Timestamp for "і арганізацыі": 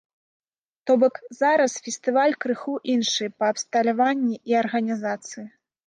4.55-5.45